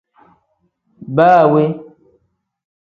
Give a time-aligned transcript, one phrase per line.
[1.15, 1.63] Baa we.